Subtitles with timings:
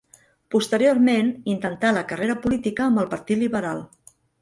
[0.55, 3.89] Posteriorment intentà la carrera política amb el Partit Liberal.